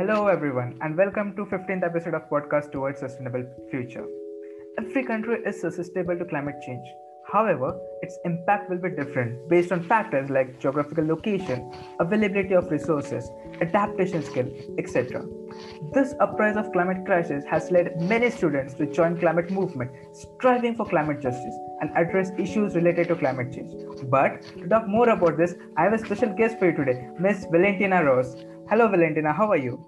Hello, 0.00 0.28
everyone, 0.28 0.78
and 0.80 0.96
welcome 0.96 1.36
to 1.36 1.44
15th 1.44 1.84
episode 1.84 2.14
of 2.14 2.22
podcast 2.30 2.72
towards 2.72 3.00
sustainable 3.00 3.44
future. 3.70 4.06
Every 4.78 5.04
country 5.04 5.42
is 5.44 5.60
susceptible 5.60 6.16
to 6.16 6.24
climate 6.24 6.54
change. 6.64 6.86
However, 7.30 7.78
its 8.00 8.18
impact 8.24 8.70
will 8.70 8.78
be 8.78 8.88
different 8.88 9.46
based 9.50 9.72
on 9.72 9.82
factors 9.82 10.30
like 10.30 10.58
geographical 10.58 11.06
location, 11.06 11.70
availability 12.00 12.54
of 12.54 12.70
resources, 12.70 13.30
adaptation 13.60 14.22
skill, 14.22 14.50
etc. 14.78 15.22
This 15.92 16.14
uprise 16.18 16.56
of 16.56 16.72
climate 16.72 17.04
crisis 17.04 17.44
has 17.44 17.70
led 17.70 18.00
many 18.00 18.30
students 18.30 18.72
to 18.74 18.86
join 18.86 19.20
climate 19.20 19.50
movement, 19.50 19.90
striving 20.14 20.76
for 20.76 20.86
climate 20.86 21.20
justice 21.20 21.54
and 21.82 21.90
address 21.94 22.30
issues 22.38 22.74
related 22.74 23.08
to 23.08 23.16
climate 23.16 23.52
change. 23.52 23.74
But 24.04 24.40
to 24.56 24.66
talk 24.66 24.88
more 24.88 25.10
about 25.10 25.36
this, 25.36 25.56
I 25.76 25.82
have 25.82 25.92
a 25.92 25.98
special 25.98 26.32
guest 26.32 26.58
for 26.58 26.70
you 26.70 26.76
today, 26.76 27.06
Miss 27.18 27.44
Valentina 27.52 28.02
Rose. 28.02 28.34
Hello, 28.70 28.86
Valentina. 28.86 29.32
How 29.32 29.50
are 29.50 29.56
you? 29.56 29.84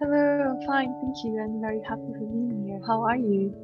Hello, 0.00 0.18
I'm 0.18 0.66
fine, 0.66 0.92
thank 1.00 1.18
you. 1.22 1.40
I'm 1.40 1.60
very 1.60 1.80
happy 1.88 2.08
for 2.14 2.26
being 2.30 2.64
here. 2.66 2.80
How 2.84 3.00
are 3.02 3.14
you? 3.16 3.54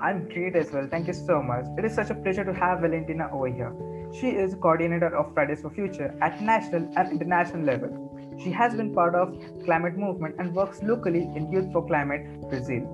I'm 0.00 0.28
great 0.28 0.54
as 0.54 0.70
well. 0.70 0.86
Thank 0.88 1.08
you 1.08 1.12
so 1.12 1.42
much. 1.42 1.64
It 1.76 1.84
is 1.84 1.96
such 1.96 2.10
a 2.10 2.14
pleasure 2.14 2.44
to 2.44 2.54
have 2.54 2.78
Valentina 2.78 3.28
over 3.32 3.48
here. 3.48 3.74
She 4.14 4.28
is 4.28 4.54
coordinator 4.54 5.16
of 5.16 5.34
Fridays 5.34 5.62
for 5.62 5.70
Future 5.70 6.14
at 6.22 6.40
national 6.40 6.88
and 6.96 7.10
international 7.10 7.64
level. 7.64 8.38
She 8.40 8.52
has 8.52 8.76
been 8.76 8.94
part 8.94 9.16
of 9.16 9.34
climate 9.64 9.96
movement 9.96 10.36
and 10.38 10.54
works 10.54 10.80
locally 10.80 11.22
in 11.34 11.50
Youth 11.50 11.72
for 11.72 11.84
Climate 11.84 12.40
Brazil. 12.48 12.86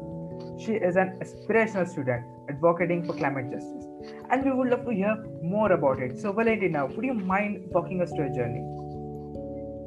She 0.58 0.72
is 0.72 0.96
an 0.96 1.18
aspirational 1.20 1.86
student 1.86 2.24
advocating 2.48 3.04
for 3.04 3.12
climate 3.12 3.50
justice. 3.52 3.84
And 4.30 4.42
we 4.42 4.52
would 4.52 4.70
love 4.70 4.86
to 4.86 4.90
hear 4.90 5.22
more 5.42 5.70
about 5.72 6.00
it. 6.00 6.18
So 6.18 6.32
Valentina, 6.32 6.86
would 6.86 7.04
you 7.04 7.12
mind 7.12 7.64
walking 7.72 8.00
us 8.00 8.10
through 8.10 8.32
a 8.32 8.34
journey? 8.34 8.83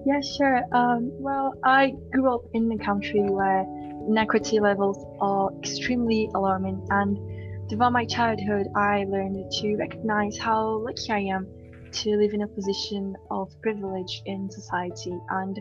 Yeah, 0.08 0.22
sure. 0.22 0.64
Um, 0.72 1.12
well, 1.20 1.54
I 1.66 1.92
grew 2.14 2.34
up 2.34 2.44
in 2.54 2.72
a 2.72 2.78
country 2.78 3.24
where 3.24 3.66
inequity 4.08 4.62
levels 4.62 5.06
are 5.20 5.52
extremely 5.60 6.30
alarming, 6.34 6.88
and 6.90 7.20
throughout 7.70 7.92
my 7.92 8.06
childhood, 8.06 8.68
I 8.74 9.04
learned 9.04 9.52
to 9.60 9.76
recognize 9.76 10.38
how 10.38 10.78
lucky 10.78 11.12
I 11.12 11.20
am 11.36 11.46
to 11.92 12.16
live 12.16 12.34
in 12.34 12.44
a 12.44 12.48
position 12.48 13.18
of 13.30 13.52
privilege 13.62 14.22
in 14.26 14.50
society. 14.50 15.14
And 15.30 15.60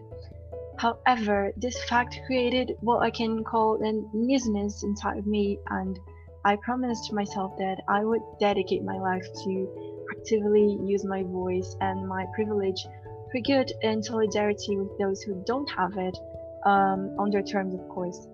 however, 0.78 1.50
this 1.56 1.83
fact 1.89 2.20
created 2.28 2.77
what 2.83 3.02
I 3.02 3.11
can 3.11 3.42
call 3.42 3.83
an 3.83 4.08
uneasiness 4.14 4.84
inside 4.84 5.19
of 5.19 5.27
me, 5.27 5.58
and 5.70 5.98
I 6.44 6.55
promised 6.55 7.12
myself 7.12 7.58
that 7.58 7.78
I 7.89 8.05
would 8.05 8.22
dedicate 8.39 8.84
my 8.84 8.97
life 8.97 9.27
to 9.42 9.97
actively 10.17 10.78
use 10.84 11.05
my 11.05 11.24
voice 11.24 11.74
and 11.80 12.06
my 12.06 12.27
privilege 12.36 12.86
good 13.41 13.73
and 13.83 14.05
solidarity 14.05 14.77
with 14.77 14.98
those 14.98 15.23
who 15.23 15.42
don't 15.47 15.69
have 15.70 15.97
it, 15.97 16.17
um, 16.65 17.15
on 17.19 17.31
their 17.31 17.42
terms, 17.42 17.75
of 17.75 17.89
course. 17.89 18.29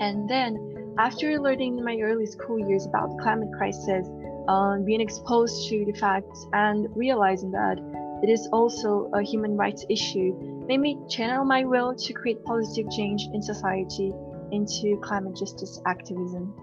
And 0.00 0.28
then, 0.28 0.94
after 0.98 1.38
learning 1.40 1.78
in 1.78 1.84
my 1.84 1.98
early 2.00 2.26
school 2.26 2.58
years 2.58 2.86
about 2.86 3.10
the 3.10 3.22
climate 3.22 3.50
crisis, 3.56 4.08
um, 4.48 4.84
being 4.84 5.00
exposed 5.00 5.68
to 5.68 5.84
the 5.84 5.92
facts 5.92 6.46
and 6.52 6.88
realizing 6.96 7.50
that 7.52 7.78
it 8.22 8.30
is 8.30 8.48
also 8.52 9.10
a 9.14 9.22
human 9.22 9.56
rights 9.56 9.84
issue 9.88 10.34
made 10.66 10.80
me 10.80 10.98
channel 11.08 11.44
my 11.44 11.64
will 11.64 11.94
to 11.94 12.12
create 12.12 12.42
positive 12.44 12.90
change 12.90 13.22
in 13.32 13.42
society 13.42 14.12
into 14.50 14.98
climate 15.02 15.36
justice 15.36 15.80
activism. 15.86 16.54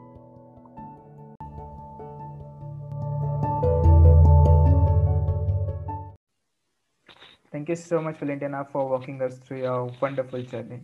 Thank 7.55 7.69
you 7.69 7.75
so 7.77 8.01
much, 8.01 8.17
Valentina, 8.17 8.67
for 8.69 8.89
walking 8.89 9.21
us 9.21 9.37
through 9.37 9.59
your 9.59 9.89
wonderful 10.01 10.41
journey. 10.41 10.81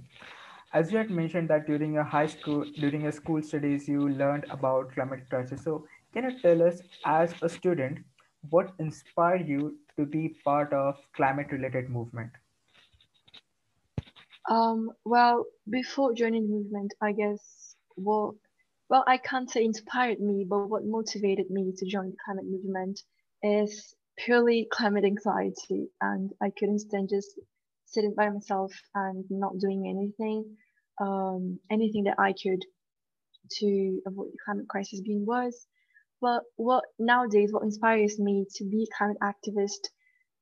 As 0.74 0.90
you 0.90 1.00
had 1.00 1.10
mentioned 1.12 1.50
that 1.50 1.68
during 1.68 1.96
your 1.96 2.06
high 2.06 2.28
school, 2.28 2.64
during 2.80 3.02
your 3.02 3.12
school 3.12 3.42
studies, 3.42 3.90
you 3.90 4.08
learned 4.08 4.46
about 4.50 4.94
climate 4.94 5.30
crisis. 5.30 5.66
So, 5.66 5.86
can 6.14 6.30
you 6.30 6.40
tell 6.40 6.64
us, 6.66 6.82
as 7.06 7.34
a 7.42 7.50
student, 7.50 8.00
what 8.52 8.72
inspired 8.80 9.50
you 9.50 9.80
to 9.98 10.06
be 10.06 10.30
part 10.46 10.72
of 10.72 10.96
climate-related 11.14 11.90
movement? 11.90 12.32
Um, 14.50 14.92
well, 15.04 15.44
before 15.70 16.14
joining 16.14 16.48
the 16.48 16.54
movement, 16.54 16.94
I 17.02 17.12
guess 17.12 17.76
what, 17.96 18.36
well, 18.88 19.04
I 19.08 19.18
can't 19.18 19.52
say 19.52 19.66
inspired 19.66 20.22
me, 20.22 20.46
but 20.48 20.70
what 20.70 20.86
motivated 20.86 21.50
me 21.50 21.74
to 21.76 21.86
join 21.86 22.12
the 22.12 22.18
climate 22.24 22.46
movement 22.50 23.02
is 23.44 23.94
purely 24.26 24.68
climate 24.72 25.04
anxiety 25.04 25.90
and 26.00 26.32
I 26.42 26.52
couldn't 26.58 26.80
stand 26.80 27.10
just 27.10 27.40
sitting 27.86 28.14
by 28.16 28.30
myself 28.30 28.72
and 28.94 29.26
not 29.30 29.58
doing 29.58 29.88
anything, 29.88 30.58
um, 31.00 31.60
anything 31.72 32.04
that 32.06 32.20
I 32.20 32.34
could 32.34 32.64
to 33.60 34.02
avoid 34.06 34.28
the 34.32 34.38
climate 34.46 34.68
crisis 34.70 35.02
being 35.02 35.26
worse. 35.26 35.66
But 36.22 36.44
what 36.56 36.84
nowadays, 37.00 37.52
what 37.52 37.64
inspires 37.64 38.20
me 38.20 38.46
to 38.56 38.64
be 38.64 38.84
a 38.84 38.96
climate 38.98 39.18
activist, 39.24 39.90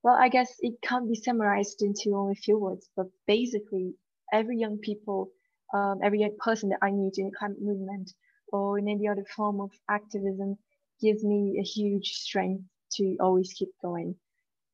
well, 0.03 0.17
I 0.19 0.29
guess 0.29 0.53
it 0.59 0.75
can't 0.81 1.09
be 1.09 1.15
summarized 1.15 1.81
into 1.81 2.17
only 2.17 2.33
a 2.33 2.43
few 2.43 2.57
words, 2.57 2.89
but 2.95 3.07
basically 3.27 3.93
every 4.33 4.57
young 4.57 4.77
people, 4.77 5.29
um, 5.73 5.99
every 6.03 6.19
young 6.19 6.35
person 6.37 6.69
that 6.69 6.79
I 6.81 6.91
meet 6.91 7.17
in 7.17 7.25
the 7.25 7.37
climate 7.37 7.61
movement 7.61 8.11
or 8.51 8.77
in 8.77 8.89
any 8.89 9.07
other 9.07 9.25
form 9.35 9.61
of 9.61 9.71
activism 9.89 10.57
gives 11.01 11.23
me 11.23 11.57
a 11.59 11.63
huge 11.63 12.09
strength 12.09 12.65
to 12.91 13.17
always 13.19 13.53
keep 13.53 13.69
going. 13.81 14.15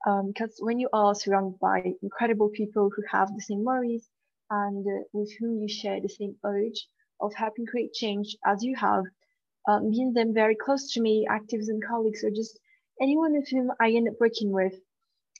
Because 0.05 0.59
um, 0.59 0.65
when 0.65 0.79
you 0.79 0.89
are 0.93 1.15
surrounded 1.15 1.59
by 1.59 1.93
incredible 2.03 2.49
people 2.49 2.91
who 2.95 3.01
have 3.11 3.33
the 3.33 3.41
same 3.41 3.63
worries 3.63 4.07
and 4.49 4.85
uh, 4.85 5.03
with 5.13 5.31
whom 5.39 5.59
you 5.59 5.67
share 5.67 5.99
the 5.99 6.09
same 6.09 6.35
urge 6.43 6.87
of 7.19 7.33
helping 7.33 7.65
create 7.65 7.93
change 7.93 8.37
as 8.45 8.63
you 8.63 8.75
have, 8.75 9.03
um, 9.67 9.89
being 9.89 10.13
them 10.13 10.33
very 10.33 10.55
close 10.55 10.93
to 10.93 11.01
me, 11.01 11.25
activism 11.29 11.79
colleagues, 11.87 12.23
or 12.23 12.29
just 12.29 12.59
anyone 13.01 13.33
with 13.33 13.49
whom 13.49 13.71
I 13.79 13.91
end 13.91 14.07
up 14.07 14.15
working 14.19 14.51
with, 14.51 14.73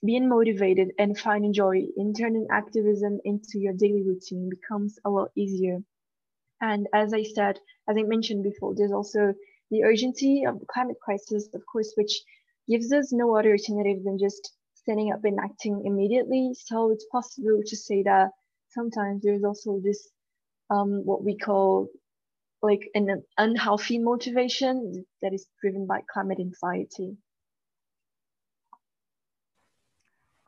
being 0.03 0.28
motivated 0.28 0.91
and 0.97 1.18
finding 1.18 1.53
joy 1.53 1.84
in 1.96 2.14
turning 2.14 2.47
activism 2.52 3.19
into 3.24 3.59
your 3.59 3.74
daily 3.74 4.03
routine 4.03 4.50
becomes 4.50 4.97
a 5.06 5.09
lot 5.09 5.30
easier. 5.35 5.80
And 6.62 6.88
as 6.94 7.14
I 7.14 7.24
said, 7.24 7.59
as 7.88 7.97
I 7.97 8.03
mentioned 8.03 8.44
before, 8.44 8.74
there's 8.75 8.91
also 8.91 9.34
the 9.72 9.84
urgency 9.84 10.44
of 10.46 10.59
the 10.59 10.66
climate 10.66 10.97
crisis, 11.02 11.47
of 11.53 11.64
course, 11.72 11.94
which 11.96 12.22
gives 12.68 12.92
us 12.92 13.12
no 13.12 13.36
other 13.36 13.52
alternative 13.52 14.03
than 14.03 14.18
just 14.18 14.52
standing 14.76 15.12
up 15.12 15.24
and 15.24 15.40
acting 15.40 15.84
immediately. 15.86 16.52
So 16.53 16.92
it's 16.92 17.06
possible 17.12 17.62
to 17.66 17.76
say 17.76 18.03
that 18.03 18.30
sometimes 18.70 19.24
there's 19.24 19.44
also 19.44 19.80
this 19.84 20.09
um, 20.70 21.06
what 21.06 21.24
we 21.24 21.38
call 21.38 21.90
like 22.62 22.90
an 22.96 23.24
unhealthy 23.38 24.00
motivation 24.00 25.06
that 25.22 25.34
is 25.34 25.46
driven 25.62 25.86
by 25.86 26.02
climate 26.12 26.40
anxiety. 26.40 27.16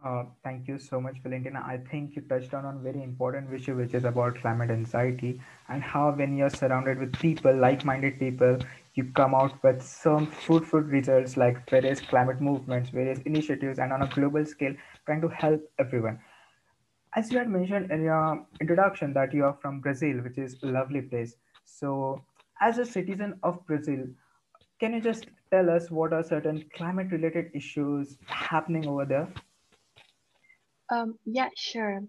Uh, 0.04 0.24
thank 0.44 0.68
you 0.68 0.78
so 0.78 1.02
much, 1.02 1.18
Valentina. 1.24 1.64
I 1.66 1.78
think 1.78 2.16
you 2.16 2.22
touched 2.22 2.54
on 2.54 2.66
a 2.66 2.72
very 2.80 3.02
important 3.02 3.52
issue, 3.52 3.76
which 3.76 3.94
is 3.94 4.06
about 4.06 4.36
climate 4.36 4.70
anxiety 4.70 5.42
and 5.70 5.82
how 5.82 6.12
when 6.12 6.38
you're 6.38 6.52
surrounded 6.52 7.00
with 7.00 7.14
people, 7.14 7.56
like-minded 7.56 8.20
people, 8.20 8.60
you 8.98 9.06
come 9.16 9.36
out 9.36 9.64
with 9.64 9.82
some 9.82 10.26
fruitful 10.26 10.80
results 10.80 11.38
like 11.38 11.70
various 11.70 12.02
climate 12.02 12.42
movements, 12.42 12.90
various 12.90 13.20
initiatives, 13.20 13.78
and 13.78 13.94
on 13.94 14.02
a 14.02 14.08
global 14.08 14.44
scale, 14.46 14.74
trying 15.06 15.22
to 15.22 15.28
help 15.28 15.62
everyone. 15.78 16.20
As 17.16 17.32
you 17.32 17.38
had 17.38 17.50
mentioned 17.50 17.92
in 17.92 18.04
your 18.04 18.46
introduction 18.60 19.14
that 19.14 19.34
you 19.34 19.46
are 19.46 19.58
from 19.62 19.80
Brazil, 19.82 20.18
which 20.24 20.38
is 20.38 20.58
a 20.64 20.68
lovely 20.68 21.02
place. 21.02 21.36
So, 21.64 22.24
as 22.60 22.80
a 22.80 22.86
citizen 22.86 23.40
of 23.44 23.66
Brazil, 23.68 24.08
can 24.80 24.94
you 24.94 25.02
just 25.02 25.28
tell 25.52 25.70
us 25.70 25.92
what 25.92 26.12
are 26.12 26.24
certain 26.24 26.66
climate 26.76 27.12
related 27.12 27.52
issues 27.54 28.18
happening 28.26 28.88
over 28.88 29.06
there? 29.06 29.28
Um, 30.92 31.20
yeah, 31.26 31.50
sure. 31.56 32.02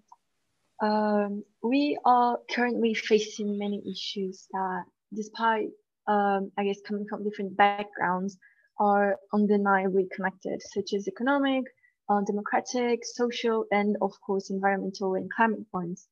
Um, 0.82 1.44
we 1.62 1.98
are 2.04 2.38
currently 2.50 2.94
facing 2.94 3.58
many 3.58 3.82
issues 3.90 4.46
that, 4.52 4.84
despite 5.14 5.68
um, 6.08 6.50
I 6.58 6.64
guess 6.64 6.80
coming 6.86 7.06
from 7.08 7.24
different 7.24 7.56
backgrounds, 7.56 8.38
are 8.80 9.16
undeniably 9.32 10.08
connected, 10.14 10.62
such 10.62 10.94
as 10.94 11.08
economic, 11.08 11.64
uh, 12.08 12.20
democratic, 12.26 13.04
social, 13.04 13.66
and 13.70 13.96
of 14.00 14.12
course, 14.20 14.50
environmental 14.50 15.14
and 15.14 15.30
climate 15.32 15.70
points. 15.70 16.08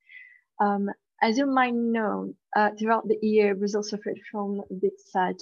Um, 0.61 0.91
as 1.23 1.39
you 1.39 1.47
might 1.47 1.75
know, 1.75 2.35
uh, 2.57 2.71
throughout 2.79 3.09
the 3.09 3.19
year, 3.23 3.55
Brazil 3.55 3.83
suffered 3.83 4.19
from 4.31 4.61
a 4.71 4.75
big 4.75 4.93
set 4.99 5.41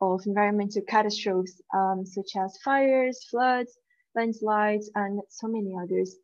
of 0.00 0.20
environmental 0.26 0.82
catastrophes, 0.88 1.60
um, 1.74 2.04
such 2.04 2.36
as 2.36 2.58
fires, 2.64 3.24
floods, 3.30 3.78
landslides, 4.14 4.90
and 4.94 5.20
so 5.28 5.48
many 5.48 5.74
others. 5.80 6.16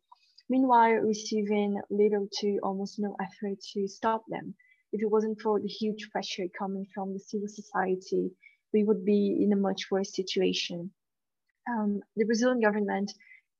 Meanwhile, 0.49 1.01
receiving 1.01 1.81
little 1.89 2.27
to 2.41 2.59
almost 2.61 2.99
no 2.99 3.15
effort 3.21 3.57
to 3.73 3.87
stop 3.87 4.23
them 4.27 4.53
if 4.93 5.01
it 5.01 5.09
wasn't 5.09 5.39
for 5.41 5.59
the 5.59 5.67
huge 5.67 6.09
pressure 6.11 6.45
coming 6.57 6.85
from 6.93 7.13
the 7.13 7.19
civil 7.19 7.47
society, 7.47 8.31
we 8.73 8.83
would 8.83 9.05
be 9.05 9.39
in 9.41 9.53
a 9.53 9.55
much 9.55 9.91
worse 9.91 10.15
situation. 10.15 10.91
Um, 11.69 12.01
the 12.15 12.25
Brazilian 12.25 12.61
government 12.61 13.11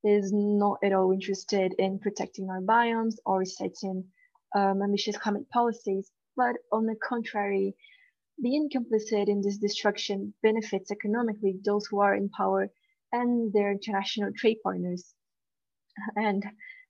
is 0.04 0.32
not 0.32 0.78
at 0.82 0.92
all 0.92 1.12
interested 1.12 1.74
in 1.78 1.98
protecting 1.98 2.50
our 2.50 2.60
biomes 2.60 3.14
or 3.24 3.44
setting 3.44 4.04
um, 4.54 4.82
ambitious 4.82 5.16
climate 5.16 5.48
policies, 5.50 6.10
but 6.36 6.56
on 6.72 6.86
the 6.86 6.96
contrary, 6.96 7.74
being 8.42 8.68
complicit 8.68 9.28
in 9.28 9.40
this 9.40 9.58
destruction 9.58 10.34
benefits 10.42 10.90
economically 10.90 11.58
those 11.64 11.86
who 11.86 12.00
are 12.00 12.14
in 12.14 12.28
power 12.30 12.68
and 13.12 13.52
their 13.52 13.70
international 13.70 14.32
trade 14.36 14.56
partners. 14.62 15.14
And 16.16 16.42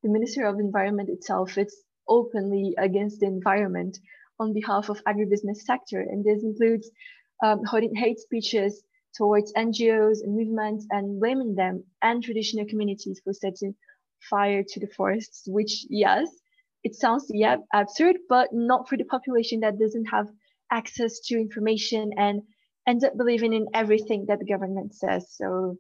the 0.02 0.08
Minister 0.08 0.46
of 0.46 0.58
Environment 0.58 1.08
itself 1.10 1.58
is 1.58 1.76
openly 2.08 2.74
against 2.78 3.20
the 3.20 3.26
environment 3.26 3.98
on 4.42 4.52
behalf 4.52 4.88
of 4.88 5.02
agribusiness 5.04 5.60
sector, 5.70 6.00
and 6.00 6.24
this 6.24 6.42
includes 6.42 6.90
um, 7.42 7.60
holding 7.64 7.94
hate 7.94 8.18
speeches 8.18 8.82
towards 9.16 9.52
NGOs 9.54 10.18
and 10.22 10.34
movements 10.34 10.86
and 10.90 11.20
blaming 11.20 11.54
them 11.54 11.84
and 12.02 12.22
traditional 12.22 12.66
communities 12.66 13.20
for 13.22 13.32
setting 13.32 13.74
fire 14.30 14.62
to 14.66 14.80
the 14.80 14.88
forests, 14.96 15.42
which, 15.46 15.86
yes, 15.88 16.28
it 16.84 16.94
sounds 16.94 17.26
yeah 17.30 17.56
absurd, 17.72 18.16
but 18.28 18.48
not 18.52 18.88
for 18.88 18.96
the 18.96 19.04
population 19.04 19.60
that 19.60 19.78
doesn't 19.78 20.06
have 20.06 20.26
access 20.70 21.20
to 21.26 21.36
information 21.36 22.10
and 22.16 22.42
end 22.88 23.04
up 23.04 23.16
believing 23.16 23.52
in 23.52 23.66
everything 23.74 24.26
that 24.28 24.38
the 24.40 24.52
government 24.52 24.94
says. 24.94 25.26
So 25.30 25.76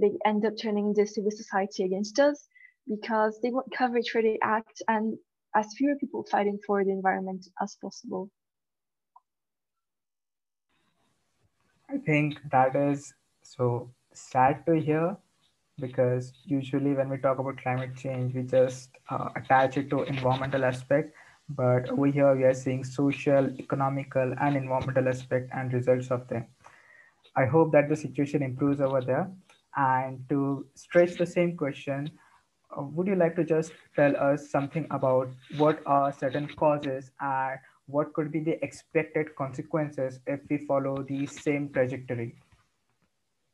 they 0.00 0.12
end 0.24 0.44
up 0.44 0.54
turning 0.60 0.92
the 0.94 1.06
civil 1.06 1.30
society 1.30 1.84
against 1.84 2.18
us 2.20 2.46
because 2.86 3.38
they 3.42 3.50
want 3.50 3.74
coverage 3.76 4.10
for 4.10 4.22
the 4.22 4.38
act 4.42 4.82
and 4.86 5.16
as 5.54 5.74
fewer 5.76 5.96
people 5.96 6.24
fighting 6.30 6.58
for 6.66 6.84
the 6.84 6.90
environment 6.90 7.46
as 7.60 7.76
possible. 7.80 8.30
I 11.90 11.98
think 11.98 12.38
that 12.50 12.74
is 12.74 13.14
so 13.42 13.90
sad 14.12 14.64
to 14.66 14.74
hear 14.80 15.16
because 15.80 16.32
usually 16.44 16.94
when 16.94 17.08
we 17.08 17.18
talk 17.18 17.38
about 17.38 17.58
climate 17.58 17.96
change, 17.96 18.34
we 18.34 18.42
just 18.42 18.90
uh, 19.10 19.30
attach 19.36 19.76
it 19.76 19.90
to 19.90 20.02
environmental 20.04 20.64
aspect. 20.64 21.14
But 21.48 21.90
over 21.90 22.06
here, 22.06 22.34
we 22.34 22.44
are 22.44 22.54
seeing 22.54 22.84
social, 22.84 23.50
economical, 23.60 24.34
and 24.40 24.56
environmental 24.56 25.08
aspect 25.08 25.50
and 25.52 25.72
results 25.72 26.10
of 26.10 26.26
them. 26.28 26.46
I 27.36 27.46
hope 27.46 27.72
that 27.72 27.88
the 27.88 27.96
situation 27.96 28.42
improves 28.42 28.80
over 28.80 29.00
there. 29.00 29.30
And 29.76 30.28
to 30.28 30.66
stretch 30.74 31.16
the 31.16 31.26
same 31.26 31.56
question, 31.56 32.10
would 32.76 33.06
you 33.06 33.16
like 33.16 33.36
to 33.36 33.44
just 33.44 33.72
tell 33.96 34.16
us 34.16 34.50
something 34.50 34.86
about 34.90 35.30
what 35.56 35.80
are 35.86 36.12
certain 36.12 36.48
causes 36.48 37.10
and 37.20 37.58
what 37.86 38.12
could 38.14 38.32
be 38.32 38.40
the 38.40 38.62
expected 38.64 39.34
consequences 39.36 40.20
if 40.26 40.40
we 40.48 40.58
follow 40.58 41.02
the 41.02 41.26
same 41.26 41.68
trajectory? 41.68 42.34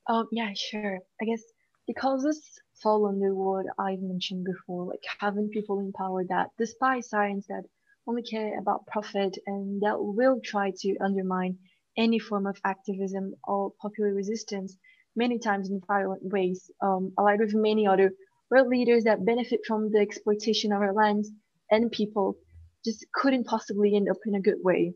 Um, 0.09 0.27
yeah, 0.33 0.51
sure. 0.55 0.99
I 1.21 1.25
guess 1.25 1.43
the 1.87 1.95
causes 1.95 2.41
fall 2.83 3.07
under 3.07 3.35
what 3.35 3.67
I've 3.79 4.01
mentioned 4.01 4.45
before, 4.45 4.85
like 4.87 5.05
having 5.19 5.49
people 5.49 5.81
in 5.81 5.93
power 5.93 6.25
that 6.29 6.49
despise 6.59 7.09
science, 7.09 7.47
that 7.49 7.65
only 8.07 8.23
care 8.23 8.59
about 8.59 8.87
profit, 8.87 9.37
and 9.47 9.81
that 9.83 9.97
will 9.99 10.41
try 10.45 10.73
to 10.81 10.97
undermine 10.99 11.59
any 11.97 12.19
form 12.19 12.47
of 12.47 12.59
activism 12.65 13.35
or 13.45 13.73
popular 13.81 14.15
resistance, 14.15 14.77
many 15.17 15.39
times 15.39 15.69
in 15.69 15.81
violent 15.87 16.23
ways, 16.23 16.71
um, 16.81 17.13
allied 17.19 17.41
with 17.41 17.55
many 17.55 17.87
other 17.87 18.13
world 18.51 18.69
leaders 18.69 19.05
that 19.05 19.25
benefit 19.25 19.61
from 19.67 19.91
the 19.91 20.01
exploitation 20.01 20.73
of 20.73 20.81
our 20.81 20.93
lands 20.93 21.31
and 21.71 21.93
people 21.93 22.37
just 22.85 23.07
couldn't 23.13 23.47
possibly 23.47 23.95
end 23.95 24.09
up 24.11 24.17
in 24.27 24.35
a 24.35 24.41
good 24.41 24.59
way. 24.63 24.95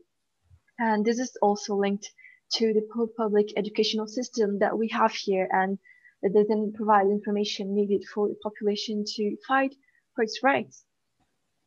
And 0.79 1.05
this 1.05 1.19
is 1.19 1.37
also 1.41 1.75
linked 1.75 2.09
to 2.53 2.73
the 2.73 2.85
public 3.17 3.47
educational 3.57 4.07
system 4.07 4.59
that 4.59 4.77
we 4.77 4.89
have 4.89 5.13
here 5.13 5.47
and 5.51 5.77
that 6.21 6.33
doesn't 6.33 6.75
provide 6.75 7.07
information 7.07 7.75
needed 7.75 8.03
for 8.13 8.27
the 8.27 8.35
population 8.43 9.03
to 9.05 9.37
fight 9.47 9.75
for 10.15 10.23
its 10.23 10.41
rights. 10.43 10.85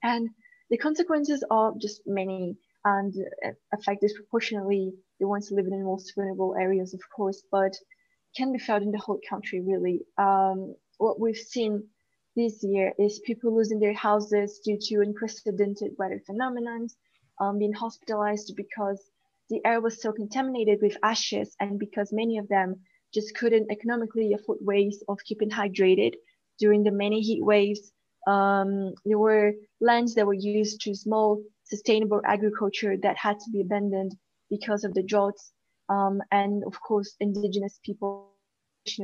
And 0.02 0.28
the 0.70 0.78
consequences 0.78 1.44
are 1.50 1.72
just 1.80 2.02
many 2.06 2.56
and 2.84 3.14
affect 3.72 4.00
disproportionately 4.00 4.92
the 5.20 5.26
ones 5.26 5.50
living 5.50 5.72
in 5.72 5.84
most 5.84 6.12
vulnerable 6.14 6.54
areas, 6.58 6.94
of 6.94 7.00
course, 7.14 7.42
but 7.50 7.74
can 8.36 8.52
be 8.52 8.58
felt 8.58 8.82
in 8.82 8.90
the 8.90 8.98
whole 8.98 9.20
country, 9.28 9.60
really. 9.60 10.00
Um, 10.16 10.74
what 10.98 11.18
we've 11.18 11.36
seen 11.36 11.88
this 12.36 12.62
year 12.62 12.92
is 12.98 13.20
people 13.24 13.56
losing 13.56 13.80
their 13.80 13.94
houses 13.94 14.60
due 14.64 14.78
to 14.80 15.00
unprecedented 15.00 15.92
weather 15.98 16.20
phenomena, 16.26 16.86
um, 17.40 17.58
being 17.58 17.72
hospitalized 17.72 18.52
because 18.56 19.00
the 19.50 19.60
air 19.64 19.80
was 19.80 20.02
so 20.02 20.12
contaminated 20.12 20.80
with 20.82 20.96
ashes 21.02 21.56
and 21.60 21.78
because 21.78 22.12
many 22.12 22.38
of 22.38 22.48
them 22.48 22.76
just 23.14 23.34
couldn't 23.34 23.70
economically 23.72 24.34
afford 24.34 24.58
ways 24.60 25.02
of 25.08 25.18
keeping 25.24 25.50
hydrated 25.50 26.12
during 26.58 26.82
the 26.82 26.90
many 26.90 27.20
heat 27.20 27.42
waves. 27.42 27.92
Um, 28.26 28.92
there 29.06 29.18
were 29.18 29.54
lands 29.80 30.14
that 30.16 30.26
were 30.26 30.34
used 30.34 30.82
to 30.82 30.94
small 30.94 31.42
sustainable 31.64 32.20
agriculture 32.24 32.96
that 33.02 33.16
had 33.16 33.38
to 33.40 33.50
be 33.50 33.62
abandoned 33.62 34.14
because 34.50 34.84
of 34.84 34.92
the 34.94 35.02
droughts. 35.02 35.52
Um, 35.88 36.20
and 36.30 36.62
of 36.64 36.78
course, 36.80 37.16
indigenous 37.20 37.80
people, 37.82 38.32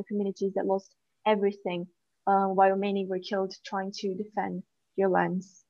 communities 0.09 0.53
that 0.55 0.67
lost 0.67 0.95
everything, 1.27 1.87
uh, 2.27 2.47
while 2.47 2.77
many 2.77 3.07
were 3.07 3.19
killed 3.19 3.55
trying 3.65 3.93
to 3.93 4.15
defend 4.15 4.63
their 4.97 5.09
lands. 5.09 5.65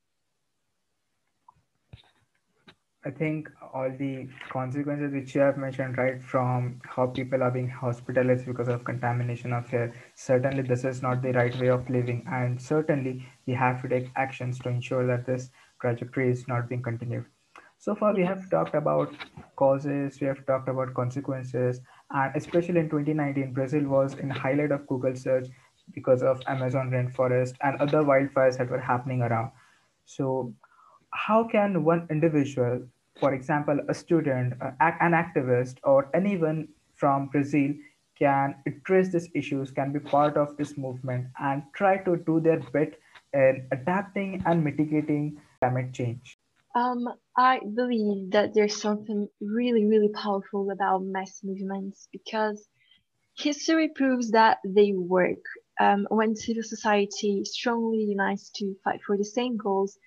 I 3.06 3.10
think 3.10 3.50
all 3.74 3.90
the 3.90 4.28
consequences 4.48 5.12
which 5.12 5.34
you 5.34 5.42
have 5.42 5.58
mentioned, 5.58 5.98
right, 5.98 6.22
from 6.22 6.80
how 6.84 7.08
people 7.08 7.42
are 7.42 7.50
being 7.50 7.68
hospitalized 7.68 8.46
because 8.46 8.68
of 8.68 8.84
contamination 8.84 9.52
of 9.52 9.72
air, 9.74 9.92
certainly 10.14 10.62
this 10.62 10.84
is 10.84 11.02
not 11.02 11.20
the 11.20 11.32
right 11.32 11.54
way 11.60 11.68
of 11.68 11.90
living. 11.90 12.24
And 12.30 12.60
certainly 12.60 13.26
we 13.46 13.52
have 13.52 13.82
to 13.82 13.88
take 13.88 14.10
actions 14.16 14.58
to 14.60 14.70
ensure 14.70 15.06
that 15.06 15.26
this 15.26 15.50
trajectory 15.82 16.30
is 16.30 16.48
not 16.48 16.68
being 16.70 16.82
continued. 16.82 17.26
So 17.84 17.94
far, 17.94 18.14
we 18.14 18.22
have 18.24 18.48
talked 18.48 18.74
about 18.74 19.14
causes, 19.56 20.18
we 20.18 20.26
have 20.26 20.46
talked 20.46 20.70
about 20.70 20.94
consequences, 20.94 21.82
and 22.12 22.34
especially 22.34 22.80
in 22.80 22.88
2019, 22.88 23.52
Brazil 23.52 23.84
was 23.84 24.14
in 24.14 24.30
highlight 24.30 24.72
of 24.72 24.86
Google 24.86 25.14
search 25.14 25.48
because 25.94 26.22
of 26.22 26.40
Amazon 26.46 26.90
rainforest 26.90 27.56
and 27.60 27.78
other 27.82 27.98
wildfires 27.98 28.56
that 28.56 28.70
were 28.70 28.80
happening 28.80 29.20
around. 29.20 29.50
So, 30.06 30.54
how 31.10 31.44
can 31.44 31.84
one 31.84 32.06
individual, 32.08 32.88
for 33.20 33.34
example, 33.34 33.78
a 33.90 33.92
student, 33.92 34.54
an 34.80 35.12
activist, 35.12 35.76
or 35.84 36.08
anyone 36.14 36.68
from 36.94 37.26
Brazil 37.26 37.74
can 38.18 38.54
address 38.66 39.12
these 39.12 39.28
issues, 39.34 39.70
can 39.70 39.92
be 39.92 39.98
part 39.98 40.38
of 40.38 40.56
this 40.56 40.78
movement, 40.78 41.26
and 41.38 41.62
try 41.74 41.98
to 41.98 42.16
do 42.16 42.40
their 42.40 42.60
bit 42.72 42.98
in 43.34 43.68
adapting 43.72 44.42
and 44.46 44.64
mitigating 44.64 45.38
climate 45.60 45.92
change? 45.92 46.38
Um, 46.74 47.08
I 47.36 47.60
believe 47.60 48.32
that 48.32 48.52
there's 48.52 48.80
something 48.80 49.28
really, 49.40 49.84
really 49.84 50.08
powerful 50.08 50.70
about 50.72 51.04
mass 51.04 51.40
movements 51.44 52.08
because 52.12 52.66
history 53.38 53.90
proves 53.94 54.32
that 54.32 54.58
they 54.64 54.92
work. 54.92 55.44
Um, 55.80 56.06
when 56.10 56.34
civil 56.34 56.62
society 56.64 57.44
strongly 57.44 57.98
unites 57.98 58.50
to 58.56 58.74
fight 58.82 59.00
for 59.06 59.16
the 59.16 59.24
same 59.24 59.56
goals, 59.56 59.98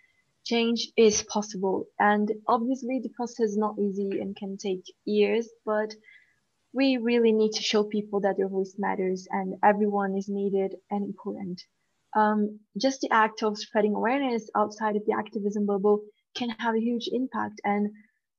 change 0.44 0.90
is 0.98 1.24
possible. 1.24 1.86
And 2.00 2.32
obviously, 2.48 3.00
the 3.02 3.10
process 3.16 3.52
is 3.52 3.58
not 3.58 3.80
easy 3.80 4.20
and 4.20 4.36
can 4.36 4.58
take 4.58 4.84
years, 5.06 5.50
but 5.66 5.94
we 6.74 6.98
really 6.98 7.32
need 7.32 7.54
to 7.54 7.64
show 7.64 7.84
people 7.84 8.22
that 8.22 8.36
their 8.38 8.50
voice 8.50 8.76
matters 8.78 9.26
and 9.32 9.56
everyone 9.64 10.18
is 10.18 10.28
needed 10.28 10.76
and 10.92 11.06
important. 11.06 11.62
Um, 12.16 12.60
just 12.78 13.02
the 13.02 13.10
act 13.12 13.44
of 13.44 13.58
spreading 13.58 13.96
awareness 13.96 14.50
outside 14.56 14.96
of 14.96 15.04
the 15.06 15.14
activism 15.14 15.66
bubble 15.66 16.02
can 16.38 16.50
have 16.60 16.76
a 16.76 16.80
huge 16.80 17.10
impact 17.12 17.60
and 17.64 17.90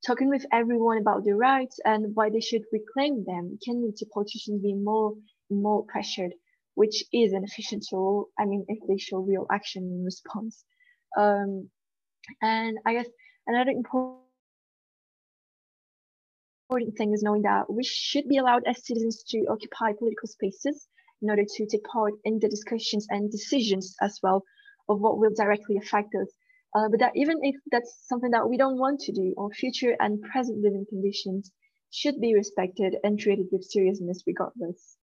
talking 0.07 0.29
with 0.29 0.47
everyone 0.53 0.99
about 0.99 1.25
their 1.25 1.37
rights 1.37 1.79
and 1.85 2.15
why 2.15 2.31
they 2.31 2.41
should 2.41 2.63
reclaim 2.73 3.25
them 3.25 3.59
can 3.65 3.83
lead 3.83 3.97
to 3.97 4.07
politicians 4.07 4.63
being 4.63 4.85
more 4.85 5.15
more 5.51 5.85
pressured, 5.85 6.33
which 6.75 7.03
is 7.13 7.33
an 7.33 7.43
efficient 7.43 7.85
tool. 7.89 8.29
I 8.39 8.45
mean, 8.45 8.65
if 8.69 8.79
they 8.87 8.99
show 8.99 9.19
real 9.19 9.47
action 9.51 9.83
in 9.83 10.05
response. 10.05 10.65
Um, 11.17 11.71
and 12.43 12.79
I 12.87 12.93
guess 12.95 13.09
another 13.47 13.71
important 13.71 14.29
important 16.71 16.99
thing 16.99 17.15
is 17.15 17.23
knowing 17.23 17.43
that 17.43 17.65
we 17.73 17.83
should 17.83 18.29
be 18.29 18.37
allowed 18.37 18.63
as 18.67 18.87
citizens 18.87 19.25
to 19.27 19.47
occupy 19.49 19.91
political 19.99 20.29
spaces 20.29 20.87
in 21.23 21.31
order 21.31 21.45
to 21.57 21.67
take 21.67 21.83
part 21.85 22.13
in 22.25 22.39
the 22.41 22.49
discussions 22.49 23.07
and 23.09 23.31
decisions 23.31 23.97
as 24.03 24.19
well 24.23 24.45
of 24.91 25.01
what 25.01 25.19
will 25.19 25.33
directly 25.35 25.79
affect 25.79 26.15
us 26.15 26.29
uh, 26.75 26.89
but 26.91 27.01
that 27.01 27.13
even 27.15 27.39
if 27.43 27.57
that's 27.71 28.07
something 28.07 28.31
that 28.31 28.49
we 28.49 28.57
don't 28.57 28.79
want 28.79 29.01
to 29.01 29.13
do, 29.13 29.35
our 29.39 29.51
future 29.51 29.97
and 30.01 30.23
present 30.23 30.59
living 30.63 30.87
conditions 30.89 31.51
should 31.91 32.21
be 32.21 32.35
respected 32.35 32.97
and 33.03 33.19
treated 33.19 33.47
with 33.51 33.65
seriousness 33.65 34.23
regardless. 34.27 34.99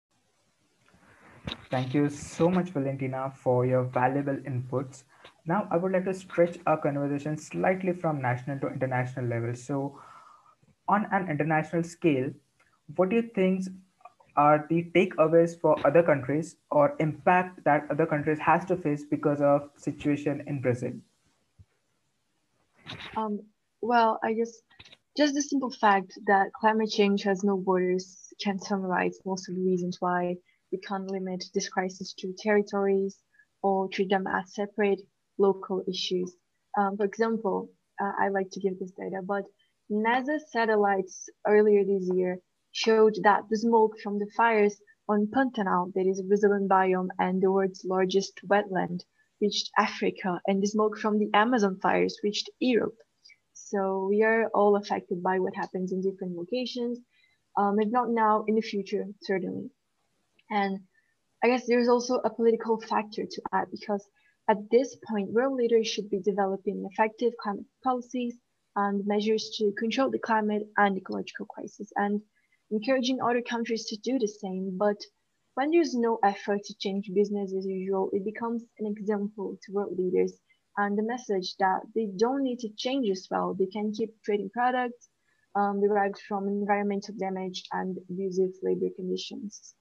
Thank 1.69 1.93
you 1.93 2.09
so 2.09 2.49
much, 2.49 2.69
Valentina, 2.69 3.31
for 3.35 3.65
your 3.65 3.83
valuable 3.83 4.35
inputs. 4.37 5.03
Now, 5.45 5.67
I 5.71 5.77
would 5.77 5.91
like 5.91 6.05
to 6.05 6.13
stretch 6.13 6.57
our 6.65 6.77
conversation 6.77 7.37
slightly 7.37 7.93
from 7.93 8.21
national 8.21 8.59
to 8.59 8.67
international 8.67 9.25
level. 9.25 9.53
So, 9.55 9.99
on 10.87 11.07
an 11.11 11.29
international 11.29 11.83
scale, 11.83 12.31
what 12.95 13.09
do 13.09 13.17
you 13.17 13.29
think 13.35 13.65
are 14.35 14.65
the 14.69 14.83
takeaways 14.95 15.59
for 15.59 15.75
other 15.85 16.03
countries 16.03 16.57
or 16.71 16.95
impact 16.99 17.63
that 17.65 17.87
other 17.89 18.05
countries 18.05 18.39
has 18.39 18.65
to 18.65 18.77
face 18.77 19.03
because 19.03 19.41
of 19.41 19.69
situation 19.75 20.43
in 20.47 20.61
Brazil? 20.61 20.93
Um, 23.15 23.39
well, 23.81 24.19
I 24.23 24.33
just 24.33 24.61
just 25.15 25.35
the 25.35 25.41
simple 25.41 25.69
fact 25.69 26.13
that 26.25 26.51
climate 26.53 26.89
change 26.89 27.23
has 27.23 27.43
no 27.43 27.57
borders 27.57 28.33
can 28.43 28.59
summarize 28.59 29.19
most 29.25 29.47
of 29.47 29.55
the 29.55 29.61
reasons 29.61 29.97
why 29.99 30.35
we 30.71 30.79
can't 30.79 31.11
limit 31.11 31.43
this 31.53 31.69
crisis 31.69 32.13
to 32.15 32.33
territories 32.33 33.19
or 33.61 33.87
treat 33.89 34.09
them 34.09 34.25
as 34.25 34.55
separate 34.55 35.01
local 35.37 35.83
issues. 35.87 36.35
Um, 36.77 36.97
for 36.97 37.05
example, 37.05 37.69
uh, 38.01 38.11
I 38.19 38.29
like 38.29 38.49
to 38.51 38.59
give 38.59 38.79
this 38.79 38.91
data, 38.91 39.21
but 39.23 39.43
NASA 39.91 40.39
satellites 40.49 41.29
earlier 41.45 41.83
this 41.85 42.09
year 42.11 42.39
showed 42.71 43.15
that 43.21 43.43
the 43.49 43.57
smoke 43.57 43.99
from 44.01 44.17
the 44.17 44.29
fires 44.35 44.81
on 45.07 45.27
Pantanal, 45.27 45.93
that 45.93 46.07
is 46.07 46.19
a 46.19 46.23
Brazilian 46.23 46.67
biome 46.67 47.09
and 47.19 47.41
the 47.41 47.51
world's 47.51 47.85
largest 47.85 48.39
wetland, 48.47 49.03
reached 49.43 49.69
Africa, 49.77 50.31
and 50.47 50.61
the 50.61 50.67
smoke 50.67 50.97
from 50.97 51.19
the 51.19 51.29
Amazon 51.33 51.77
fires 51.83 52.17
reached 52.23 52.49
Europe. 52.59 52.97
So 53.53 54.07
we 54.09 54.23
are 54.23 54.43
all 54.57 54.75
affected 54.77 55.21
by 55.21 55.35
what 55.39 55.55
happens 55.61 55.91
in 55.91 56.01
different 56.01 56.37
locations, 56.41 56.99
um, 57.57 57.79
if 57.83 57.89
not 57.97 58.09
now, 58.09 58.45
in 58.47 58.55
the 58.55 58.61
future, 58.71 59.05
certainly. 59.21 59.69
And 60.49 60.79
I 61.43 61.47
guess 61.49 61.65
there's 61.67 61.89
also 61.89 62.15
a 62.15 62.35
political 62.39 62.79
factor 62.79 63.23
to 63.33 63.41
add 63.51 63.67
because 63.71 64.03
at 64.49 64.69
this 64.71 64.97
point, 65.07 65.31
world 65.31 65.55
leaders 65.57 65.87
should 65.87 66.09
be 66.09 66.19
developing 66.19 66.87
effective 66.91 67.33
climate 67.41 67.65
policies 67.83 68.35
and 68.75 69.05
measures 69.05 69.43
to 69.57 69.71
control 69.83 70.09
the 70.09 70.19
climate 70.29 70.63
and 70.77 70.97
ecological 70.97 71.45
crisis 71.45 71.89
and 71.95 72.21
encouraging 72.71 73.19
other 73.21 73.41
countries 73.41 73.85
to 73.85 73.97
do 73.97 74.19
the 74.19 74.27
same. 74.27 74.77
But 74.77 74.99
when 75.55 75.71
there's 75.71 75.93
no 75.93 76.19
effort 76.23 76.63
to 76.63 76.75
change 76.79 77.11
business 77.13 77.53
as 77.57 77.65
usual, 77.65 78.09
it 78.13 78.25
becomes 78.25 78.63
an 78.79 78.87
example 78.87 79.57
to 79.63 79.71
world 79.71 79.97
leaders 79.97 80.33
and 80.77 80.97
the 80.97 81.03
message 81.03 81.55
that 81.59 81.81
they 81.93 82.07
don't 82.17 82.43
need 82.43 82.59
to 82.59 82.69
change 82.75 83.09
as 83.09 83.27
well. 83.29 83.53
They 83.53 83.67
can 83.67 83.91
keep 83.91 84.09
trading 84.23 84.49
products 84.49 85.09
um, 85.55 85.79
derived 85.79 86.19
from 86.27 86.47
environmental 86.47 87.13
damage 87.19 87.63
and 87.71 87.97
abusive 88.09 88.51
labor 88.63 88.87
conditions. 88.95 89.75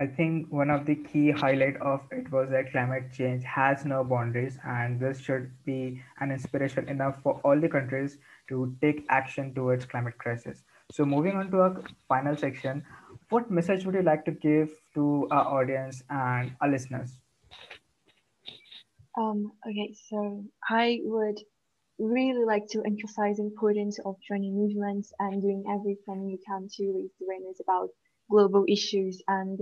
I 0.00 0.06
think 0.06 0.50
one 0.50 0.68
of 0.68 0.84
the 0.84 0.96
key 0.96 1.30
highlight 1.30 1.76
of 1.76 2.00
it 2.10 2.30
was 2.32 2.50
that 2.50 2.72
climate 2.72 3.12
change 3.12 3.44
has 3.44 3.84
no 3.84 4.02
boundaries 4.02 4.58
and 4.66 4.98
this 4.98 5.20
should 5.20 5.50
be 5.64 6.02
an 6.18 6.32
inspiration 6.32 6.88
enough 6.88 7.22
for 7.22 7.40
all 7.44 7.60
the 7.60 7.68
countries 7.68 8.18
to 8.48 8.74
take 8.80 9.06
action 9.10 9.54
towards 9.54 9.84
climate 9.84 10.18
crisis. 10.18 10.64
So 10.90 11.04
moving 11.04 11.36
on 11.36 11.50
to 11.52 11.60
our 11.60 11.82
final 12.08 12.36
section, 12.36 12.84
what 13.32 13.50
message 13.50 13.84
would 13.84 13.94
you 13.94 14.02
like 14.02 14.24
to 14.26 14.30
give 14.30 14.70
to 14.94 15.26
our 15.30 15.60
audience 15.60 16.02
and 16.10 16.52
our 16.60 16.70
listeners? 16.70 17.18
Um, 19.18 19.52
okay, 19.66 19.94
so 20.08 20.44
I 20.68 21.00
would 21.04 21.38
really 21.98 22.44
like 22.44 22.66
to 22.68 22.82
emphasize 22.86 23.36
the 23.36 23.44
importance 23.44 23.98
of 24.04 24.16
joining 24.28 24.54
movements 24.54 25.12
and 25.18 25.40
doing 25.40 25.64
everything 25.68 26.28
you 26.28 26.38
can 26.46 26.68
to 26.76 26.92
raise 26.94 27.10
awareness 27.22 27.60
about 27.60 27.88
global 28.30 28.64
issues 28.68 29.22
and 29.28 29.60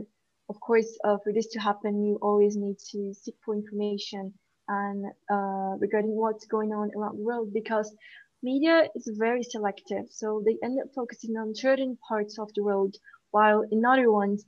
of 0.51 0.59
course, 0.59 0.99
uh, 1.05 1.17
for 1.23 1.33
this 1.33 1.47
to 1.53 1.61
happen, 1.61 2.05
you 2.05 2.19
always 2.21 2.57
need 2.57 2.77
to 2.91 3.15
seek 3.15 3.37
for 3.45 3.55
information 3.55 4.35
and 4.67 5.07
uh, 5.31 5.77
regarding 5.79 6.17
what's 6.17 6.45
going 6.47 6.71
on 6.73 6.91
around 6.97 7.19
the 7.19 7.23
world 7.23 7.53
because 7.55 7.95
media 8.43 8.89
is 8.97 9.09
very 9.17 9.45
selective. 9.45 10.07
So 10.11 10.43
they 10.45 10.59
end 10.65 10.81
up 10.83 10.89
focusing 10.93 11.37
on 11.37 11.55
certain 11.55 11.97
parts 12.09 12.37
of 12.41 12.49
the 12.57 12.65
world, 12.65 12.97
while 13.31 13.65
in 13.71 13.85
other 13.85 14.11
ones, 14.11 14.45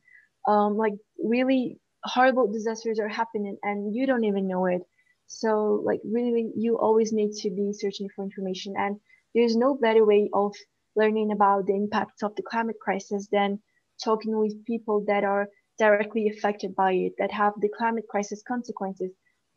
um, 0.49 0.77
like 0.77 0.95
really 1.23 1.79
horrible 2.05 2.51
disasters 2.51 2.99
are 2.99 3.09
happening 3.09 3.57
and 3.63 3.95
you 3.95 4.07
don't 4.07 4.25
even 4.25 4.49
know 4.49 4.67
it. 4.67 4.83
So 5.27 5.83
like 5.85 6.01
really, 6.05 6.53
you 6.57 6.79
always 6.79 7.13
need 7.13 7.33
to 7.43 7.51
be 7.51 7.73
searching 7.73 8.09
for 8.15 8.25
information, 8.25 8.75
and 8.77 9.01
there's 9.35 9.57
no 9.57 9.75
better 9.75 10.05
way 10.05 10.29
of 10.35 10.55
learning 10.95 11.33
about 11.33 11.67
the 11.67 11.75
impacts 11.75 12.23
of 12.23 12.35
the 12.37 12.43
climate 12.43 12.77
crisis 12.83 13.29
than 13.33 13.61
talking 14.03 14.37
with 14.39 14.65
people 14.67 15.05
that 15.07 15.25
are 15.25 15.49
directly 15.79 16.29
affected 16.29 16.75
by 16.75 16.93
it 16.93 17.13
that 17.19 17.31
have 17.31 17.55
the 17.61 17.71
climate 17.79 18.05
crisis 18.09 18.43
consequences 18.47 19.11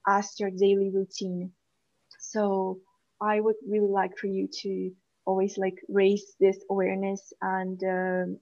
as 0.08 0.34
their 0.39 0.50
daily 0.50 0.89
routine. 0.94 1.51
So 2.20 2.79
I 3.22 3.39
would 3.39 3.55
really 3.67 3.89
like 3.91 4.17
for 4.17 4.27
you 4.27 4.48
to 4.62 4.91
always 5.25 5.58
like 5.58 5.75
raise 5.89 6.36
this 6.39 6.58
awareness 6.70 7.34
and 7.41 7.82
um, 7.84 8.39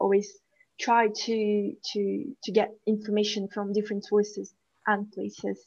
always 0.00 0.38
try 0.80 1.08
to 1.08 1.72
to 1.92 2.34
to 2.42 2.52
get 2.52 2.70
information 2.86 3.48
from 3.48 3.72
different 3.72 4.04
sources 4.04 4.54
and 4.86 5.10
places. 5.12 5.66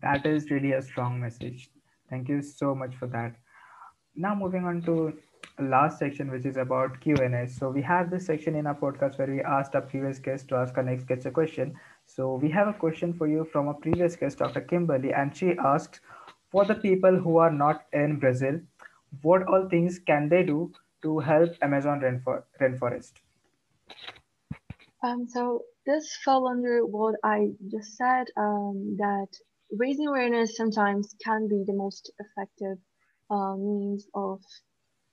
That 0.00 0.26
is 0.26 0.50
really 0.50 0.72
a 0.72 0.82
strong 0.82 1.20
message. 1.20 1.70
Thank 2.08 2.28
you 2.28 2.42
so 2.42 2.74
much 2.74 2.94
for 2.96 3.06
that. 3.08 3.36
Now 4.14 4.34
moving 4.34 4.64
on 4.64 4.82
to 4.82 5.12
last 5.58 5.98
section, 5.98 6.30
which 6.30 6.44
is 6.44 6.56
about 6.56 7.00
Q&A. 7.00 7.46
So 7.48 7.70
we 7.70 7.82
have 7.82 8.10
this 8.10 8.26
section 8.26 8.54
in 8.56 8.66
our 8.66 8.74
podcast 8.74 9.18
where 9.18 9.28
we 9.28 9.40
asked 9.40 9.74
our 9.74 9.82
previous 9.82 10.18
guest 10.18 10.48
to 10.48 10.56
ask 10.56 10.76
our 10.76 10.82
next 10.82 11.04
guest 11.04 11.26
a 11.26 11.30
question. 11.30 11.74
So 12.06 12.34
we 12.34 12.50
have 12.50 12.68
a 12.68 12.72
question 12.72 13.12
for 13.12 13.28
you 13.28 13.44
from 13.52 13.68
a 13.68 13.74
previous 13.74 14.16
guest, 14.16 14.38
Dr. 14.38 14.60
Kimberly, 14.60 15.12
and 15.12 15.36
she 15.36 15.52
asks, 15.58 16.00
for 16.50 16.64
the 16.64 16.74
people 16.74 17.16
who 17.16 17.38
are 17.38 17.50
not 17.50 17.84
in 17.92 18.18
Brazil, 18.18 18.60
what 19.22 19.46
all 19.46 19.68
things 19.70 19.98
can 19.98 20.28
they 20.28 20.42
do 20.42 20.72
to 21.02 21.18
help 21.18 21.50
Amazon 21.62 22.00
rainforest? 22.60 23.12
Um, 25.02 25.26
so 25.28 25.62
this 25.84 26.16
fell 26.24 26.46
under 26.46 26.86
what 26.86 27.16
I 27.24 27.48
just 27.70 27.96
said, 27.96 28.26
um, 28.36 28.96
that 28.98 29.28
raising 29.76 30.06
awareness 30.06 30.56
sometimes 30.56 31.14
can 31.24 31.48
be 31.48 31.64
the 31.66 31.72
most 31.72 32.12
effective 32.20 32.78
uh, 33.30 33.56
means 33.56 34.06
of 34.14 34.40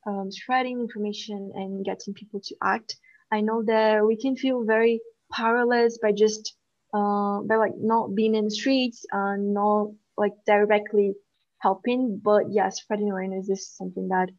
um, 0.06 0.32
spreading 0.32 0.80
information 0.80 1.52
and 1.56 1.84
getting 1.84 2.14
people 2.14 2.40
to 2.44 2.56
act. 2.64 2.96
I 3.32 3.42
know 3.42 3.64
that 3.64 4.06
we 4.06 4.16
can 4.18 4.36
feel 4.36 4.64
very 4.64 5.02
powerless 5.32 5.98
by 6.02 6.12
just 6.12 6.56
uh, 6.94 7.42
by 7.42 7.56
like 7.56 7.74
not 7.78 8.16
being 8.16 8.36
in 8.36 8.46
the 8.46 8.52
streets 8.52 9.06
and 9.12 9.54
not 9.54 9.92
like 10.18 10.34
directly 10.46 11.14
helping. 11.60 12.20
But 12.24 12.52
yes, 12.52 12.82
spreading 12.82 13.12
awareness 13.12 13.50
is 13.50 13.70
something 13.70 14.08
that 14.10 14.30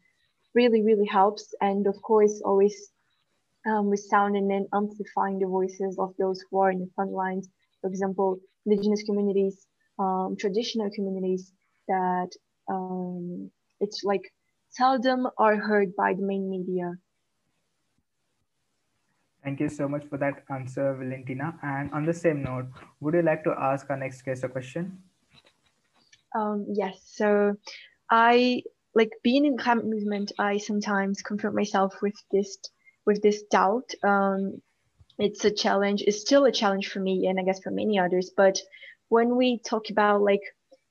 really 0.54 0.82
really 0.82 1.06
helps. 1.06 1.54
And 1.60 1.86
of 1.86 2.00
course, 2.02 2.40
always 2.44 2.90
um, 3.66 3.88
resounding 3.88 4.50
and 4.52 4.66
amplifying 4.74 5.38
the 5.38 5.46
voices 5.46 5.96
of 5.98 6.14
those 6.18 6.42
who 6.50 6.60
are 6.60 6.70
in 6.70 6.80
the 6.80 6.90
front 6.94 7.12
lines. 7.12 7.48
For 7.80 7.88
example, 7.88 8.38
indigenous 8.66 9.02
communities, 9.02 9.66
um, 9.98 10.36
traditional 10.38 10.90
communities 10.90 11.52
that 11.88 12.30
um, 12.70 13.50
it's 13.80 14.02
like 14.04 14.32
seldom 14.70 15.28
are 15.38 15.56
heard 15.56 15.94
by 15.96 16.14
the 16.14 16.22
main 16.22 16.48
media. 16.48 16.94
Thank 19.42 19.60
you 19.60 19.70
so 19.70 19.88
much 19.88 20.04
for 20.04 20.18
that 20.18 20.44
answer, 20.50 20.94
Valentina. 20.94 21.58
And 21.62 21.90
on 21.92 22.04
the 22.04 22.12
same 22.12 22.42
note, 22.42 22.66
would 23.00 23.14
you 23.14 23.22
like 23.22 23.42
to 23.44 23.54
ask 23.58 23.88
our 23.88 23.96
next 23.96 24.22
guest 24.22 24.44
a 24.44 24.48
question? 24.48 25.02
Um, 26.34 26.66
yes. 26.72 27.00
So 27.04 27.56
I 28.10 28.62
like 28.94 29.10
being 29.22 29.44
in 29.44 29.56
climate 29.56 29.86
movement. 29.86 30.32
I 30.38 30.58
sometimes 30.58 31.22
confront 31.22 31.56
myself 31.56 31.94
with 32.02 32.14
this 32.32 32.58
with 33.06 33.22
this 33.22 33.42
doubt. 33.50 33.90
Um, 34.02 34.60
it's 35.18 35.44
a 35.44 35.50
challenge. 35.50 36.02
It's 36.06 36.20
still 36.20 36.44
a 36.44 36.52
challenge 36.52 36.88
for 36.88 37.00
me, 37.00 37.26
and 37.26 37.38
I 37.38 37.42
guess 37.42 37.60
for 37.60 37.70
many 37.70 37.98
others. 37.98 38.30
But 38.36 38.58
when 39.08 39.36
we 39.36 39.58
talk 39.58 39.90
about 39.90 40.22
like, 40.22 40.42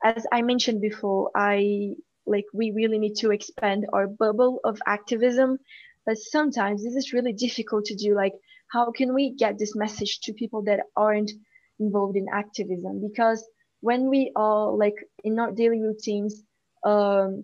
as 0.04 0.26
I 0.32 0.42
mentioned 0.42 0.82
before, 0.82 1.32
I 1.36 1.96
like 2.26 2.46
we 2.54 2.72
really 2.72 3.00
need 3.00 3.16
to 3.16 3.32
expand 3.32 3.88
our 3.92 4.08
bubble 4.08 4.60
of 4.64 4.80
activism 4.86 5.58
but 6.06 6.18
sometimes 6.18 6.84
this 6.84 6.96
is 6.96 7.14
really 7.14 7.34
difficult 7.34 7.86
to 7.86 7.96
do 7.96 8.16
like 8.16 8.34
how 8.72 8.92
can 8.92 9.14
we 9.14 9.36
get 9.36 9.58
this 9.58 9.76
message 9.76 10.20
to 10.22 10.34
people 10.34 10.64
that 10.64 10.80
aren't 10.96 11.32
involved 11.80 12.16
in 12.16 12.28
activism 12.34 13.02
because 13.02 13.44
when 13.82 14.10
we 14.10 14.32
are 14.36 14.72
like 14.72 14.96
in 15.24 15.40
our 15.40 15.52
daily 15.52 15.82
routines 15.82 16.44
um, 16.86 17.44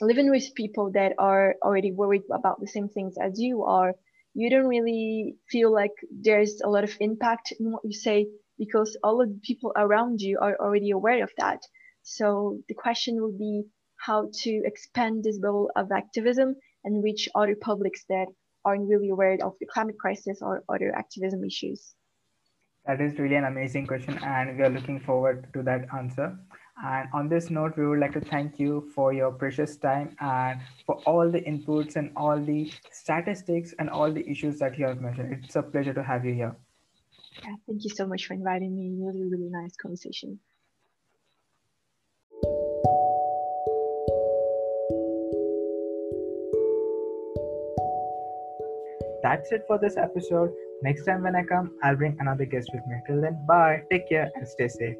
living 0.00 0.30
with 0.30 0.54
people 0.54 0.90
that 0.92 1.12
are 1.18 1.54
already 1.62 1.92
worried 1.92 2.22
about 2.32 2.60
the 2.60 2.66
same 2.66 2.88
things 2.88 3.14
as 3.20 3.40
you 3.40 3.64
are 3.64 3.94
you 4.34 4.50
don't 4.50 4.66
really 4.66 5.34
feel 5.48 5.72
like 5.72 5.92
there's 6.10 6.60
a 6.62 6.68
lot 6.68 6.84
of 6.84 6.94
impact 7.00 7.54
in 7.58 7.72
what 7.72 7.82
you 7.84 7.92
say 7.92 8.26
because 8.58 8.96
all 9.02 9.22
of 9.22 9.28
the 9.28 9.40
people 9.42 9.72
around 9.76 10.20
you 10.20 10.38
are 10.40 10.56
already 10.60 10.90
aware 10.90 11.22
of 11.22 11.30
that 11.38 11.60
so 12.02 12.58
the 12.68 12.74
question 12.74 13.20
will 13.20 13.36
be 13.36 13.64
how 13.96 14.30
to 14.32 14.62
expand 14.64 15.24
this 15.24 15.38
level 15.42 15.70
of 15.74 15.90
activism 15.90 16.54
and 16.84 17.02
reach 17.02 17.28
other 17.34 17.56
publics 17.56 18.04
that 18.08 18.26
aren't 18.64 18.88
really 18.88 19.10
aware 19.10 19.36
of 19.42 19.54
the 19.60 19.66
climate 19.66 19.98
crisis 19.98 20.38
or 20.42 20.62
other 20.68 20.94
activism 20.94 21.44
issues? 21.44 21.94
That 22.86 23.00
is 23.00 23.18
really 23.18 23.34
an 23.34 23.44
amazing 23.44 23.86
question, 23.86 24.18
and 24.22 24.56
we 24.56 24.62
are 24.62 24.70
looking 24.70 25.00
forward 25.00 25.48
to 25.54 25.62
that 25.64 25.86
answer. 25.96 26.38
And 26.82 27.08
on 27.14 27.28
this 27.28 27.48
note, 27.48 27.76
we 27.76 27.86
would 27.86 28.00
like 28.00 28.12
to 28.12 28.20
thank 28.20 28.58
you 28.58 28.90
for 28.94 29.12
your 29.12 29.32
precious 29.32 29.76
time 29.76 30.14
and 30.20 30.60
for 30.84 30.96
all 31.06 31.30
the 31.30 31.40
inputs 31.40 31.96
and 31.96 32.10
all 32.16 32.38
the 32.38 32.70
statistics 32.90 33.74
and 33.78 33.88
all 33.88 34.12
the 34.12 34.28
issues 34.28 34.58
that 34.58 34.78
you 34.78 34.86
have 34.86 35.00
mentioned. 35.00 35.40
It's 35.44 35.56
a 35.56 35.62
pleasure 35.62 35.94
to 35.94 36.02
have 36.02 36.24
you 36.24 36.34
here. 36.34 36.54
Yeah, 37.42 37.54
thank 37.66 37.84
you 37.84 37.90
so 37.90 38.06
much 38.06 38.26
for 38.26 38.34
inviting 38.34 38.76
me. 38.76 38.92
Really, 38.98 39.24
really 39.24 39.48
nice 39.48 39.74
conversation. 39.76 40.38
That's 49.22 49.50
it 49.50 49.64
for 49.66 49.78
this 49.78 49.96
episode. 49.96 50.52
Next 50.82 51.04
time 51.04 51.22
when 51.22 51.34
I 51.34 51.42
come, 51.42 51.72
I'll 51.82 51.96
bring 51.96 52.16
another 52.20 52.44
guest 52.44 52.70
with 52.72 52.86
me. 52.86 52.96
Till 53.06 53.20
then, 53.20 53.44
bye, 53.46 53.82
take 53.90 54.08
care, 54.08 54.30
and 54.34 54.46
stay 54.46 54.68
safe. 54.68 54.96